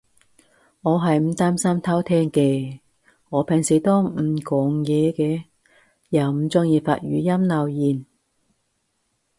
[0.81, 2.79] 我係唔擔心偷聼嘅，
[3.29, 5.43] 我平時都唔講嘢嘅。
[6.09, 8.05] 又唔中意發語音留言